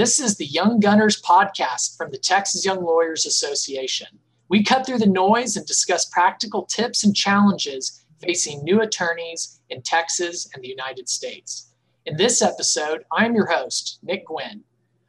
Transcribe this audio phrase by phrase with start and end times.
[0.00, 4.08] This is the Young Gunners podcast from the Texas Young Lawyers Association.
[4.48, 9.82] We cut through the noise and discuss practical tips and challenges facing new attorneys in
[9.82, 11.74] Texas and the United States.
[12.06, 14.64] In this episode, I am your host, Nick Guinn.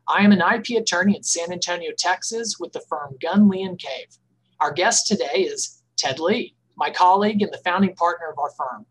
[0.09, 3.79] I am an IP attorney in San Antonio, Texas, with the firm Gunn Lee and
[3.79, 4.17] Cave.
[4.59, 8.85] Our guest today is Ted Lee, my colleague and the founding partner of our firm.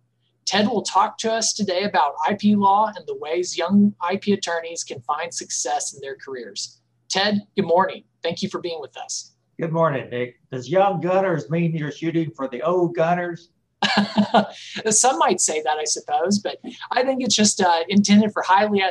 [0.50, 4.82] Ted will talk to us today about IP law and the ways young IP attorneys
[4.82, 6.80] can find success in their careers.
[7.08, 8.02] Ted, good morning.
[8.20, 9.36] Thank you for being with us.
[9.60, 10.40] Good morning, Nick.
[10.50, 13.50] Does young gunners mean you're shooting for the old gunners?
[14.90, 16.58] Some might say that, I suppose, but
[16.90, 18.90] I think it's just uh, intended for highly uh,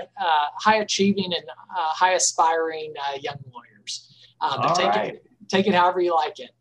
[0.55, 4.16] high achieving and uh, high aspiring uh, young lawyers.
[4.39, 5.16] Uh, but take right.
[5.16, 6.52] it take it however you like it.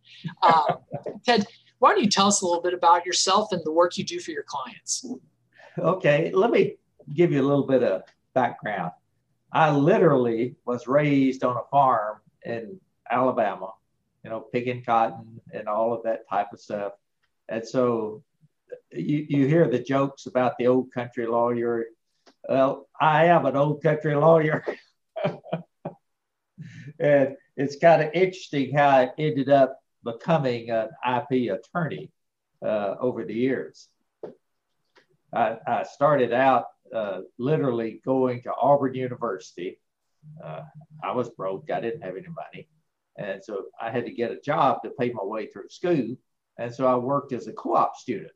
[0.42, 0.74] Uh,
[1.24, 1.46] Ted,
[1.78, 4.20] why don't you tell us a little bit about yourself and the work you do
[4.20, 5.06] for your clients?
[5.78, 6.76] Okay, let me
[7.14, 8.02] give you a little bit of
[8.34, 8.92] background.
[9.52, 13.72] I literally was raised on a farm in Alabama,
[14.24, 16.92] you know, picking cotton and all of that type of stuff.
[17.48, 18.22] And so
[18.92, 21.86] you, you hear the jokes about the old country lawyer.
[22.48, 24.64] Well, I am an old country lawyer.
[26.98, 32.10] and it's kind of interesting how I ended up becoming an IP attorney
[32.64, 33.88] uh, over the years.
[35.32, 39.78] I, I started out uh, literally going to Auburn University.
[40.42, 40.62] Uh,
[41.02, 42.68] I was broke, I didn't have any money.
[43.16, 46.16] And so I had to get a job to pay my way through school.
[46.58, 48.32] And so I worked as a co op student.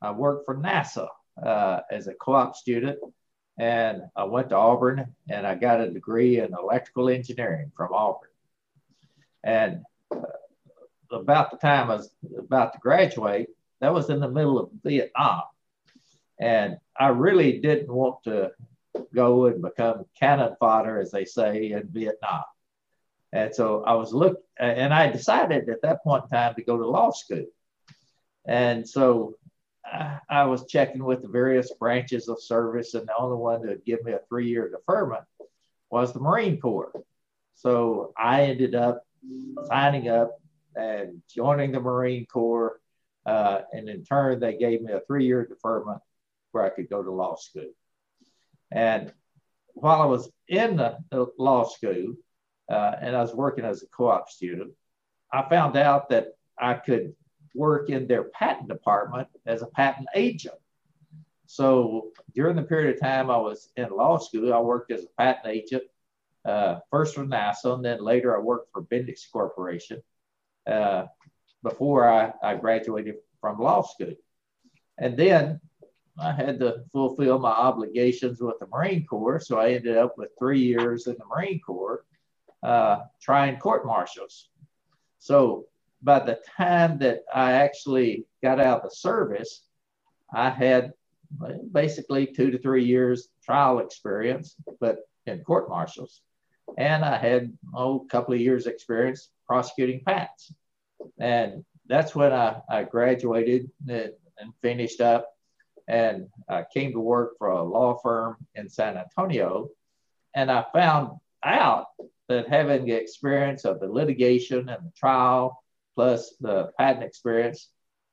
[0.00, 1.08] I worked for NASA
[1.42, 2.98] uh, as a co op student.
[3.58, 8.30] And I went to Auburn and I got a degree in electrical engineering from Auburn.
[9.44, 10.22] And uh,
[11.10, 13.48] about the time I was about to graduate,
[13.80, 15.42] that was in the middle of Vietnam.
[16.40, 18.52] And I really didn't want to
[19.14, 22.44] go and become cannon fodder, as they say, in Vietnam.
[23.32, 26.76] And so I was look, and I decided at that point in time to go
[26.78, 27.46] to law school.
[28.46, 29.34] And so
[29.84, 33.68] I, I was checking with the various branches of service, and the only one that
[33.68, 35.24] would give me a three-year deferment
[35.90, 36.92] was the Marine Corps.
[37.56, 39.04] So I ended up
[39.66, 40.40] signing up
[40.76, 42.80] and joining the Marine Corps.
[43.26, 46.00] Uh, and in turn, they gave me a three year deferment
[46.52, 47.72] where I could go to law school.
[48.70, 49.12] And
[49.74, 52.14] while I was in the, the law school
[52.70, 54.72] uh, and I was working as a co op student,
[55.32, 57.14] I found out that I could
[57.54, 60.54] work in their patent department as a patent agent.
[61.46, 65.22] So during the period of time I was in law school, I worked as a
[65.22, 65.82] patent agent,
[66.44, 70.02] uh, first for NASA, and then later I worked for Bendix Corporation
[70.66, 71.06] uh,
[71.62, 74.14] before I, I graduated from law school.
[74.98, 75.60] And then
[76.18, 79.40] I had to fulfill my obligations with the Marine Corps.
[79.40, 82.04] So I ended up with three years in the Marine Corps
[82.62, 84.48] uh, trying court martials.
[85.18, 85.66] So
[86.02, 89.62] by the time that I actually got out of the service,
[90.32, 90.92] I had
[91.72, 96.20] basically two to three years trial experience, but in court martials.
[96.78, 100.52] And I had oh, a couple of years experience prosecuting patents.
[101.18, 104.12] And that's when I, I graduated and,
[104.60, 105.30] finished up
[105.88, 109.68] and I came to work for a law firm in San Antonio.
[110.34, 111.86] And I found out
[112.28, 115.62] that having the experience of the litigation and the trial,
[115.94, 117.70] plus the patent experience,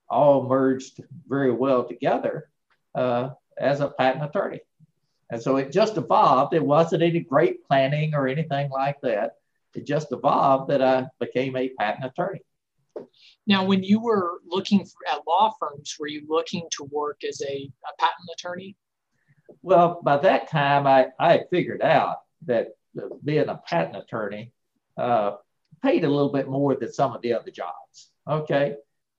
[0.09, 2.50] all merged very well together
[2.96, 4.59] uh, as a patent attorney.
[5.30, 6.53] And so it just evolved.
[6.53, 9.38] It wasn't any great planning or anything like that.
[9.76, 12.42] It just evolved that I became a patent attorney.
[13.48, 17.42] Now, when you were looking for, at law firms, were you looking to work as
[17.42, 18.76] a, a patent attorney?
[19.62, 22.70] Well, by that time, I, I had figured out that
[23.24, 24.52] being a patent attorney
[24.98, 25.38] uh,
[25.82, 28.12] paid a little bit more than some of the other jobs.
[28.29, 28.76] Okay.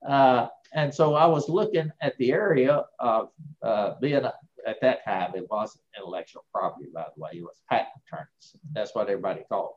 [0.07, 3.29] Uh, and so I was looking at the area of
[3.61, 4.33] uh, being a,
[4.65, 8.55] at that time, it wasn't intellectual property, by the way, it was patent attorneys.
[8.71, 9.73] That's what everybody called.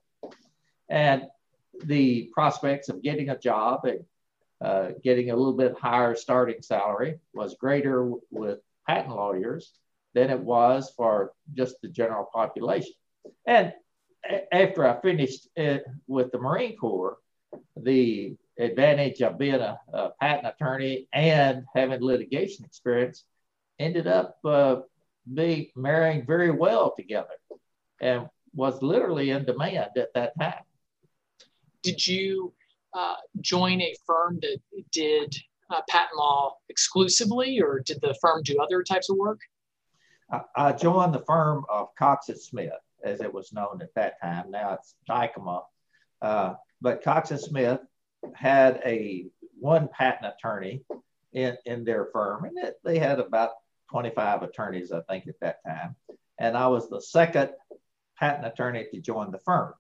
[0.88, 1.26] And
[1.84, 4.04] the prospects of getting a job and
[4.64, 9.72] uh, getting a little bit higher starting salary was greater with patent lawyers
[10.14, 12.94] than it was for just the general population.
[13.46, 13.72] And
[14.50, 17.18] after I finished it with the Marine Corps,
[17.76, 23.24] the advantage of being a, a patent attorney and having litigation experience
[23.78, 24.76] ended up uh,
[25.32, 27.34] be marrying very well together
[28.00, 30.64] and was literally in demand at that time
[31.86, 32.52] did you
[32.94, 34.58] uh, join a firm that
[34.90, 35.32] did
[35.70, 39.38] uh, patent law exclusively, or did the firm do other types of work?
[40.32, 42.72] I, I joined the firm of Cox and Smith
[43.04, 44.50] as it was known at that time.
[44.50, 45.62] Now it's Dykema.
[46.20, 47.80] Uh, but Cox and Smith
[48.34, 49.26] had a
[49.60, 50.82] one patent attorney
[51.32, 53.50] in, in their firm, and it, they had about
[53.90, 55.94] 25 attorneys, I think, at that time.
[56.40, 57.50] And I was the second
[58.18, 59.74] patent attorney to join the firm.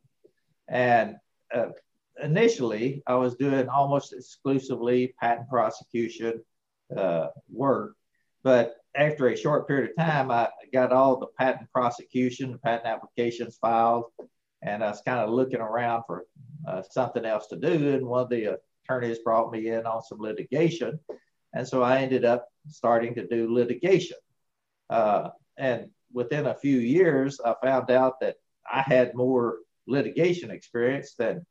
[0.68, 1.16] And
[1.52, 1.70] uh,
[2.22, 6.42] initially, I was doing almost exclusively patent prosecution
[6.96, 7.94] uh, work.
[8.42, 13.58] But after a short period of time, I got all the patent prosecution, patent applications
[13.60, 14.04] filed,
[14.62, 16.24] and I was kind of looking around for
[16.66, 17.94] uh, something else to do.
[17.94, 20.98] And one of the attorneys brought me in on some litigation.
[21.52, 24.16] And so I ended up starting to do litigation.
[24.88, 28.36] Uh, and within a few years, I found out that
[28.70, 31.44] I had more litigation experience than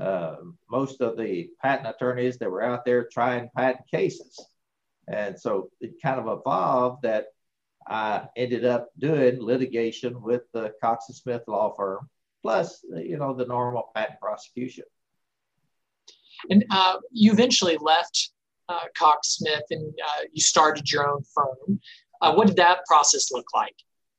[0.00, 0.36] uh,
[0.70, 4.44] most of the patent attorneys that were out there trying patent cases.
[5.08, 7.26] And so it kind of evolved that
[7.86, 12.08] I ended up doing litigation with the Cox and Smith law firm,
[12.42, 14.84] plus, you know, the normal patent prosecution.
[16.48, 18.30] And uh, you eventually left
[18.68, 21.80] uh, Cox Smith and uh, you started your own firm.
[22.20, 23.74] Uh, what did that process look like?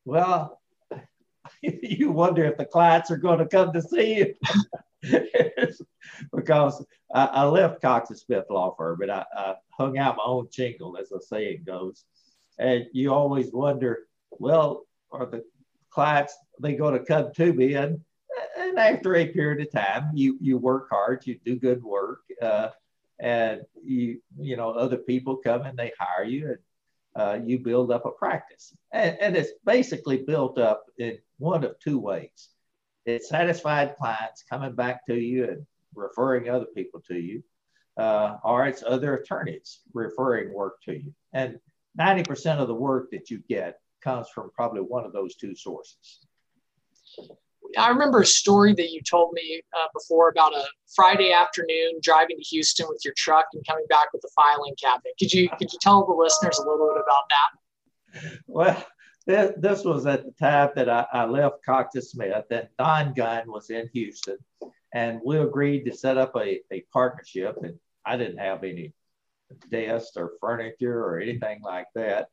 [0.06, 0.62] Well,
[1.62, 4.34] you wonder if the clients are going to come to see you.
[6.34, 10.24] because I, I, left Cox and Smith Law Firm but I, I, hung out my
[10.26, 12.06] own jingle, as the saying goes.
[12.60, 15.44] And you always wonder, well, are the
[15.90, 17.74] clients they going to come to me?
[17.74, 18.00] And
[18.58, 22.70] and after a period of time, you you work hard, you do good work, uh,
[23.20, 26.58] and you you know other people come and they hire you and
[27.16, 28.76] uh, you build up a practice.
[28.92, 32.50] And, and it's basically built up in one of two ways.
[33.06, 35.66] It's satisfied clients coming back to you and
[35.96, 37.44] referring other people to you,
[37.98, 41.14] uh, or it's other attorneys referring work to you.
[41.34, 41.60] And
[42.00, 46.26] 90% of the work that you get comes from probably one of those two sources.
[47.78, 50.64] I remember a story that you told me uh, before about a
[50.96, 55.14] Friday afternoon driving to Houston with your truck and coming back with a filing cabinet.
[55.18, 58.40] Could you could you tell the listeners a little bit about that?
[58.48, 58.86] Well,
[59.26, 63.70] this, was at the time that I, I left Cox Smith, and Don Gunn was
[63.70, 64.38] in Houston,
[64.94, 67.58] and we agreed to set up a, a partnership.
[67.64, 68.94] And I didn't have any
[69.70, 72.28] desks or furniture or anything like that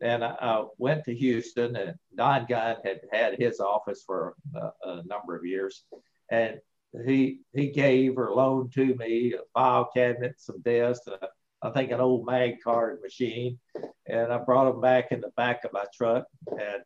[0.00, 5.02] and I, went to Houston, and Don Gunn had had his office for a, a,
[5.04, 5.84] number of years,
[6.30, 6.58] and
[7.06, 11.26] he he gave or loaned to me a file cabinet, some desks, uh,
[11.64, 13.58] I think an old mag card machine,
[14.06, 16.82] and I brought them back in the back of my truck and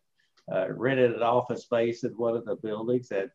[0.51, 3.29] uh, rented an office space in one of the buildings, and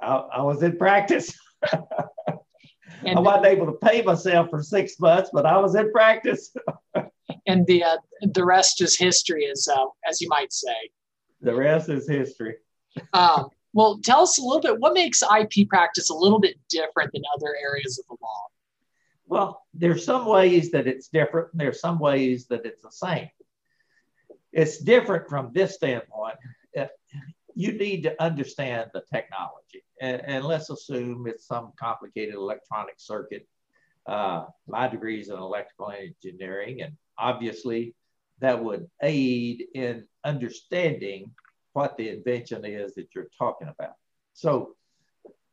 [0.00, 1.38] I, I was in practice.
[1.72, 6.54] I wasn't able to pay myself for six months, but I was in practice.
[7.46, 7.96] and the uh,
[8.32, 10.74] the rest is history, as uh, as you might say.
[11.42, 12.54] The rest is history.
[13.12, 14.78] um, well, tell us a little bit.
[14.78, 18.42] What makes IP practice a little bit different than other areas of the law?
[19.32, 21.48] Well, there's some ways that it's different.
[21.52, 23.30] And there's some ways that it's the same.
[24.52, 26.36] It's different from this standpoint.
[26.76, 26.88] Uh,
[27.54, 33.48] you need to understand the technology, and, and let's assume it's some complicated electronic circuit.
[34.06, 37.94] Uh, my degree is in electrical engineering, and obviously
[38.40, 41.30] that would aid in understanding
[41.72, 43.94] what the invention is that you're talking about.
[44.34, 44.76] So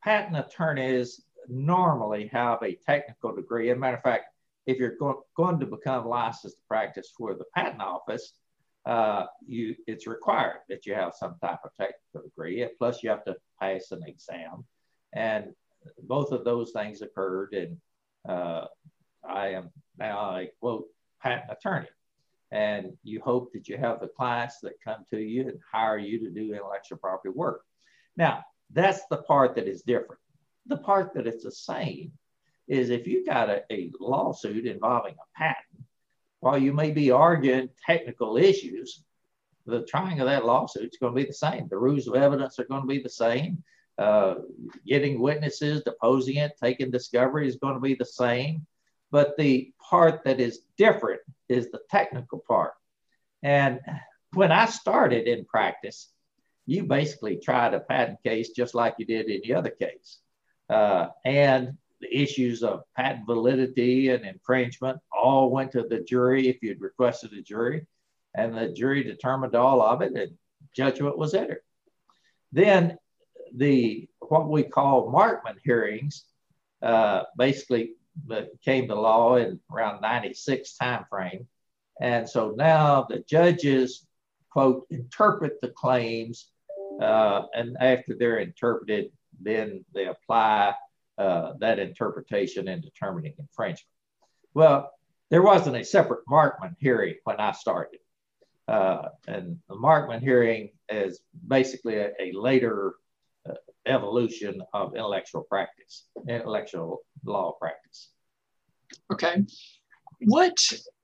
[0.04, 3.70] patent attorneys normally have a technical degree.
[3.70, 4.26] As a matter of fact,
[4.66, 8.34] if you're go- going to become licensed to practice for the patent office,
[8.86, 12.66] uh, you it's required that you have some type of technical degree.
[12.78, 14.64] Plus, you have to pass an exam,
[15.14, 15.54] and
[16.04, 17.54] both of those things occurred.
[17.54, 17.78] And
[18.28, 18.66] uh,
[19.28, 20.86] I am now a quote
[21.22, 21.88] patent attorney.
[22.52, 26.20] And you hope that you have the clients that come to you and hire you
[26.20, 27.62] to do intellectual property work.
[28.18, 30.20] Now, that's the part that is different.
[30.70, 32.12] The part that it's the same
[32.68, 35.84] is if you got a, a lawsuit involving a patent,
[36.42, 39.04] while you may be arguing technical issues,
[39.66, 41.68] the trying of that lawsuit is going to be the same.
[41.68, 43.64] The rules of evidence are going to be the same.
[43.98, 44.36] Uh,
[44.86, 48.66] getting witnesses, deposing it, taking discovery is going to be the same.
[49.12, 52.74] But the part that is different is the technical part.
[53.42, 53.80] And
[54.34, 56.10] when I started in practice,
[56.68, 60.20] you basically tried a patent case just like you did any other case.
[60.70, 66.62] Uh, and the issues of patent validity and infringement all went to the jury if
[66.62, 67.86] you'd requested a jury.
[68.36, 70.32] And the jury determined all of it and
[70.76, 71.62] judgment was entered.
[72.52, 72.98] Then
[73.56, 76.26] the what we call Markman hearings
[76.82, 77.94] uh, basically
[78.64, 81.46] came to law in around 96 timeframe.
[82.00, 84.06] And so now the judges,
[84.52, 86.52] quote, interpret the claims
[87.02, 89.12] Uh, and after they're interpreted,
[89.42, 90.74] then they apply
[91.18, 93.86] uh, that interpretation in determining infringement.
[94.54, 94.92] Well,
[95.30, 98.00] there wasn't a separate Markman hearing when I started.
[98.68, 102.94] Uh, and the Markman hearing is basically a, a later
[103.48, 103.54] uh,
[103.86, 108.10] evolution of intellectual practice, intellectual law practice.
[109.12, 109.44] Okay.
[110.22, 110.56] What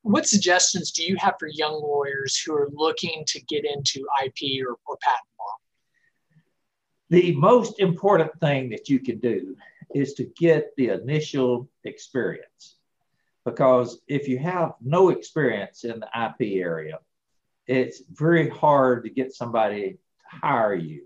[0.01, 4.63] what suggestions do you have for young lawyers who are looking to get into IP
[4.63, 5.34] or, or patent?
[7.09, 9.55] The most important thing that you can do
[9.93, 12.77] is to get the initial experience.
[13.45, 16.99] Because if you have no experience in the IP area,
[17.67, 19.97] it's very hard to get somebody to
[20.41, 21.03] hire you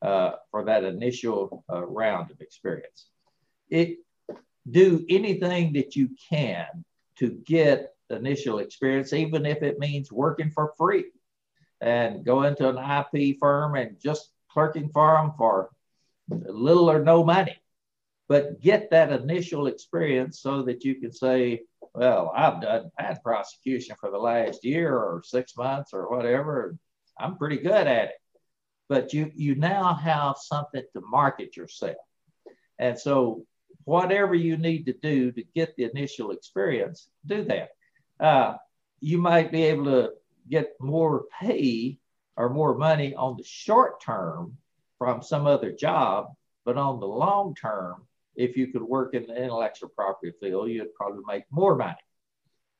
[0.00, 3.06] uh, for that initial uh, round of experience.
[3.68, 3.98] It
[4.70, 6.84] do anything that you can
[7.18, 11.06] to get initial experience, even if it means working for free
[11.80, 15.70] and go into an IP firm and just clerking for them for
[16.28, 17.56] little or no money.
[18.28, 21.62] But get that initial experience so that you can say,
[21.94, 26.76] well, I've done patent prosecution for the last year or six months or whatever.
[27.18, 28.14] I'm pretty good at it.
[28.88, 31.96] But you you now have something to market yourself.
[32.78, 33.44] And so
[33.84, 37.70] whatever you need to do to get the initial experience, do that.
[38.20, 38.56] Uh,
[39.00, 40.10] you might be able to
[40.48, 41.98] get more pay
[42.36, 44.56] or more money on the short term
[44.98, 46.28] from some other job,
[46.64, 50.94] but on the long term, if you could work in the intellectual property field, you'd
[50.94, 51.96] probably make more money.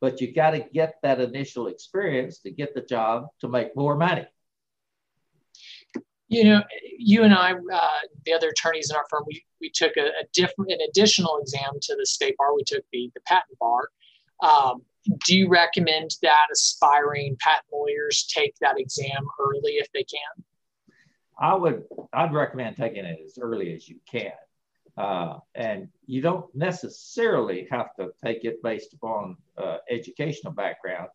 [0.00, 3.96] But you got to get that initial experience to get the job to make more
[3.96, 4.26] money.
[6.28, 6.62] You know,
[6.98, 7.88] you and I, uh,
[8.24, 11.72] the other attorneys in our firm, we, we took a, a, different, an additional exam
[11.82, 12.54] to the state bar.
[12.54, 13.90] We took the, the patent bar.
[14.42, 14.82] Um,
[15.26, 20.44] do you recommend that aspiring patent lawyers take that exam early if they can?
[21.38, 21.84] I would.
[22.12, 24.32] I'd recommend taking it as early as you can,
[24.96, 31.08] uh, and you don't necessarily have to take it based upon uh, educational background.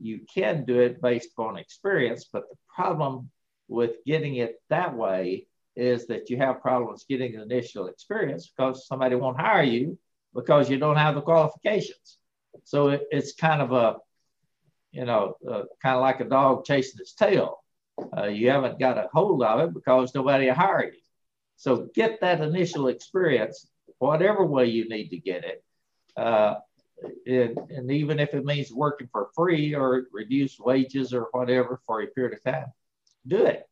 [0.00, 3.30] You can do it based upon experience, but the problem
[3.68, 9.16] with getting it that way is that you have problems getting initial experience because somebody
[9.16, 9.98] won't hire you
[10.34, 12.18] because you don't have the qualifications.
[12.64, 13.96] So it, it's kind of a,
[14.92, 17.58] you know, uh, kind of like a dog chasing its tail.
[18.16, 21.00] Uh, you haven't got a hold of it because nobody will hire you.
[21.56, 23.66] So get that initial experience,
[23.98, 25.64] whatever way you need to get it.
[26.16, 26.56] Uh,
[27.26, 32.02] and, and, even if it means working for free or reduced wages or whatever for
[32.02, 32.66] a period of time,
[33.26, 33.68] do it.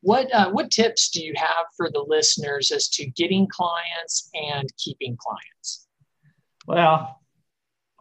[0.00, 4.70] What, uh, what tips do you have for the listeners as to getting clients and
[4.78, 5.86] keeping clients?
[6.66, 7.20] Well,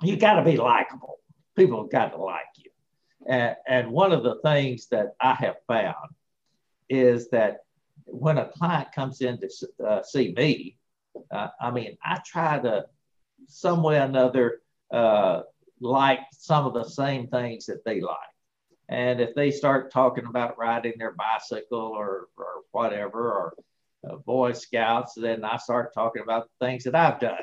[0.02, 1.20] you got to be likable.
[1.56, 2.70] People have got to like you.
[3.28, 6.10] And, and one of the things that I have found
[6.90, 7.60] is that
[8.06, 9.50] when a client comes in to
[9.86, 10.78] uh, see me,
[11.32, 12.86] uh, I mean, I try to
[13.48, 14.62] some way or another
[14.92, 15.42] uh,
[15.80, 18.18] like some of the same things that they like.
[18.88, 23.54] And if they start talking about riding their bicycle or, or whatever, or
[24.08, 27.40] uh, Boy Scouts, then I start talking about things that I've done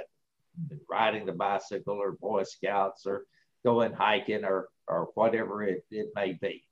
[0.88, 3.24] riding the bicycle or Boy Scouts or
[3.64, 6.64] going hiking or, or whatever it, it may be.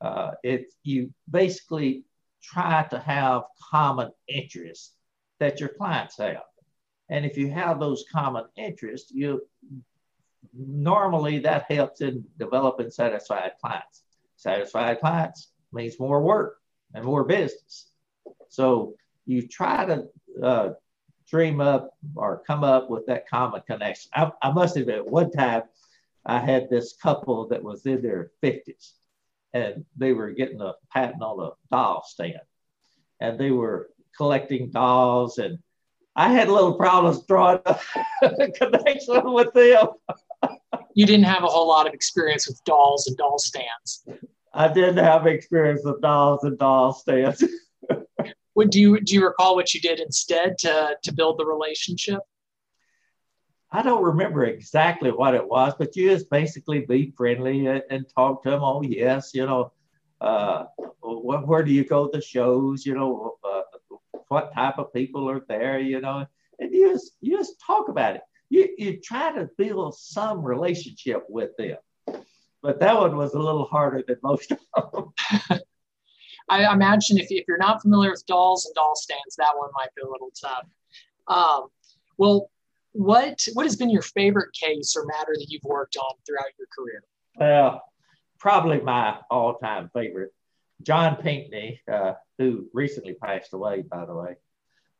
[0.00, 2.04] Uh, it, you basically
[2.42, 4.92] try to have common interests
[5.38, 6.42] that your clients have.
[7.08, 9.42] And if you have those common interests, you
[10.54, 14.02] normally that helps in developing satisfied clients.
[14.36, 16.58] Satisfied clients means more work
[16.94, 17.90] and more business.
[18.48, 18.94] So
[19.26, 20.08] you try to
[20.42, 20.70] uh,
[21.32, 24.10] dream up or come up with that common connection.
[24.14, 25.62] I, I must admit, at one time
[26.26, 28.92] I had this couple that was in their 50s
[29.54, 32.40] and they were getting a patent on a doll stand
[33.18, 35.58] and they were collecting dolls and
[36.14, 37.78] I had little problems drawing a
[38.54, 39.88] connection with them.
[40.92, 44.04] you didn't have a whole lot of experience with dolls and doll stands.
[44.52, 47.42] I didn't have experience with dolls and doll stands.
[48.54, 52.20] What do you do you recall what you did instead to to build the relationship?
[53.70, 58.06] I don't remember exactly what it was, but you just basically be friendly and, and
[58.14, 58.62] talk to them.
[58.62, 59.72] Oh yes, you know,
[60.20, 60.64] uh,
[61.00, 62.84] wh- where do you go to shows?
[62.84, 63.62] You know, uh,
[64.28, 65.78] what type of people are there?
[65.78, 66.26] You know,
[66.58, 68.22] and you just you just talk about it.
[68.50, 71.78] You you try to build some relationship with them,
[72.62, 75.60] but that one was a little harder than most of them.
[76.48, 79.94] I imagine if, if you're not familiar with dolls and doll stands, that one might
[79.94, 80.66] be a little tough.
[81.28, 81.68] Um,
[82.18, 82.50] well,
[82.92, 86.68] what what has been your favorite case or matter that you've worked on throughout your
[86.76, 87.02] career?
[87.36, 87.82] Well,
[88.38, 90.32] probably my all-time favorite
[90.82, 94.34] John Pinkney, uh, who recently passed away, by the way.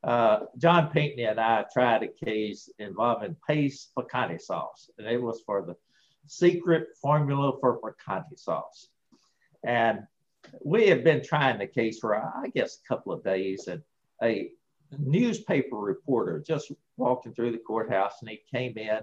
[0.02, 5.42] Uh, John Pinkney and I tried a case involving Pace picante sauce, and it was
[5.46, 5.76] for the
[6.26, 8.88] secret formula for picante sauce.
[9.64, 10.06] And
[10.64, 13.82] we had been trying the case for, I guess, a couple of days, and
[14.22, 14.50] a
[14.98, 19.00] newspaper reporter just walking through the courthouse, and he came in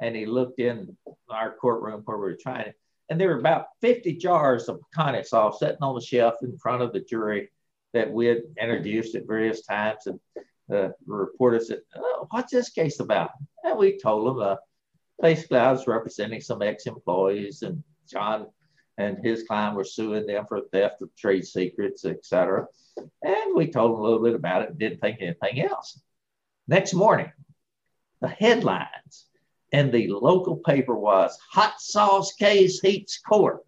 [0.00, 0.96] and he looked in
[1.28, 2.78] our courtroom where we were trying it,
[3.08, 6.82] and there were about 50 jars of picante sauce sitting on the shelf in front
[6.82, 7.50] of the jury
[7.92, 10.06] that we had introduced at various times.
[10.06, 10.18] And
[10.68, 13.32] the reporter said, oh, What's this case about?
[13.64, 14.56] And we told him, uh,
[15.20, 18.46] basically, I was representing some ex employees, and John
[18.98, 22.66] and his client were suing them for theft of trade secrets, et cetera.
[23.22, 26.00] And we told him a little bit about it and didn't think anything else.
[26.68, 27.32] Next morning,
[28.20, 29.26] the headlines
[29.72, 33.64] in the local paper was Hot Sauce Case Heats Court.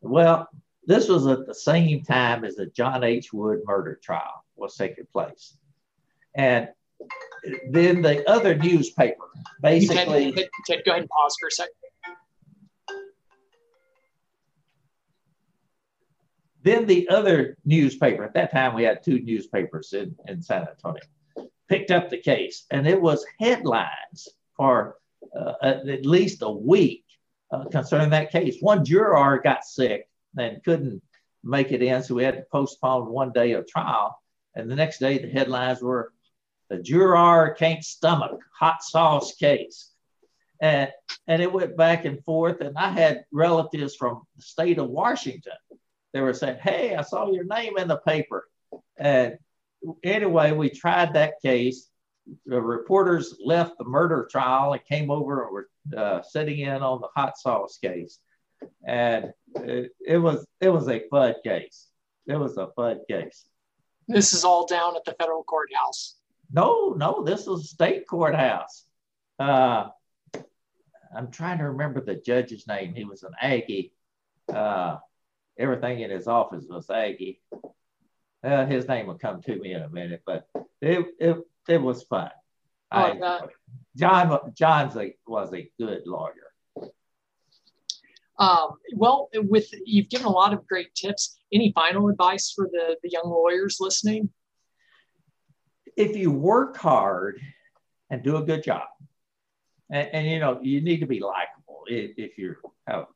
[0.00, 0.48] Well,
[0.86, 3.32] this was at the same time as the John H.
[3.32, 5.56] Wood murder trial was taking place.
[6.34, 6.68] And
[7.70, 9.24] then the other newspaper
[9.60, 10.32] basically.
[10.32, 11.74] Ted, Ted, go ahead and pause for a second.
[16.62, 21.02] Then the other newspaper, at that time we had two newspapers in, in San Antonio,
[21.68, 24.96] picked up the case and it was headlines for
[25.36, 27.04] uh, at least a week
[27.50, 28.56] uh, concerning that case.
[28.60, 31.02] One juror got sick and couldn't
[31.44, 34.18] make it in, so we had to postpone one day of trial.
[34.54, 36.12] And the next day, the headlines were
[36.68, 39.90] the juror can't stomach hot sauce case.
[40.60, 40.90] And,
[41.26, 42.60] and it went back and forth.
[42.60, 45.52] And I had relatives from the state of Washington.
[46.12, 48.48] They were saying, Hey, I saw your name in the paper.
[48.96, 49.38] And
[50.02, 51.90] anyway, we tried that case
[52.46, 57.00] the reporters left the murder trial and came over and were uh, sitting in on
[57.00, 58.18] the hot sauce case,
[58.86, 61.88] and it, it was it was a FUD case.
[62.26, 63.44] It was a FUD case.
[64.08, 66.16] This is all down at the federal courthouse.
[66.52, 68.84] No, no, this was state courthouse.
[69.38, 69.88] Uh,
[71.14, 72.94] I'm trying to remember the judge's name.
[72.94, 73.92] He was an Aggie.
[74.52, 74.98] Uh,
[75.58, 77.40] everything in his office was Aggie.
[78.44, 80.48] Uh, his name will come to me in a minute, but
[80.80, 81.36] it, it
[81.68, 82.30] it was fun.
[82.90, 83.40] Oh, I,
[83.96, 86.52] John John's a, was a good lawyer.
[88.38, 91.38] Um, well, with you've given a lot of great tips.
[91.52, 94.30] Any final advice for the, the young lawyers listening?
[95.96, 97.40] If you work hard
[98.10, 98.88] and do a good job,
[99.90, 101.84] and, and you know you need to be likable.
[101.86, 103.06] If, if you have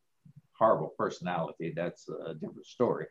[0.58, 3.06] horrible personality, that's a different story.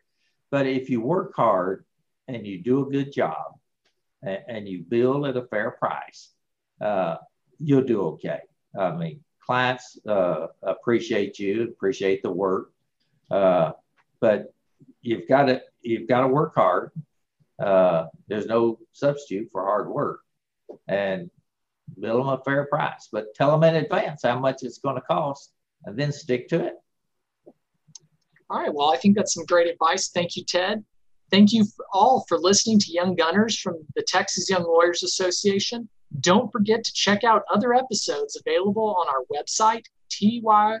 [0.50, 1.84] But if you work hard
[2.28, 3.54] and you do a good job,
[4.22, 6.30] and, and you bill at a fair price,
[6.80, 7.16] uh,
[7.58, 8.40] you'll do okay.
[8.78, 12.72] I mean, clients uh, appreciate you, appreciate the work,
[13.30, 13.72] uh,
[14.20, 14.52] but
[15.02, 16.90] you've got to you've got to work hard.
[17.58, 20.20] Uh, there's no substitute for hard work,
[20.88, 21.30] and
[21.98, 25.02] bill them a fair price, but tell them in advance how much it's going to
[25.02, 25.52] cost,
[25.84, 26.74] and then stick to it.
[28.48, 28.72] All right.
[28.72, 30.08] Well, I think that's some great advice.
[30.08, 30.84] Thank you, Ted.
[31.30, 35.88] Thank you all for listening to Young Gunners from the Texas Young Lawyers Association.
[36.20, 40.80] Don't forget to check out other episodes available on our website, tyla.org,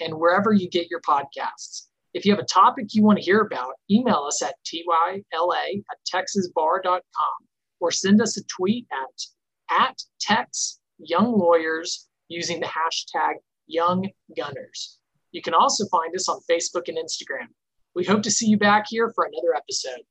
[0.00, 1.88] and wherever you get your podcasts.
[2.14, 5.98] If you have a topic you want to hear about, email us at tyla at
[6.10, 7.02] texasbar.com
[7.80, 13.34] or send us a tweet at, at Tex Young Lawyers using the hashtag
[13.66, 14.97] Young Gunners.
[15.32, 17.48] You can also find us on Facebook and Instagram.
[17.94, 20.04] We hope to see you back here for another episode.